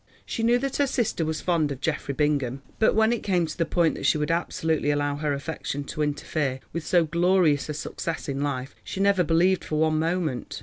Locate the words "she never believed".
8.83-9.63